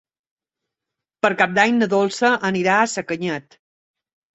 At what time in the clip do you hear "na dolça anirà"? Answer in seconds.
1.83-2.83